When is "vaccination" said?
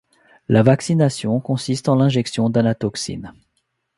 0.63-1.39